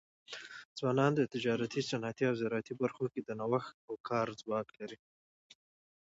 ځوانان 0.79 1.11
د 1.15 1.21
تجارتي، 1.33 1.81
صنعتي 1.89 2.23
او 2.29 2.35
زراعتي 2.41 2.73
برخو 2.81 3.05
کي 3.13 3.21
د 3.23 3.29
نوښت 3.39 3.75
او 3.87 3.93
کار 4.07 4.27
ځواک 4.41 4.67
دی. 4.79 4.97